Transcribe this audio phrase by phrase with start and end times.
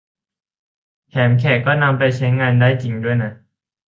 [1.09, 3.31] แถมแขกก็นำไปใช้งานได้จริงด้วยนะ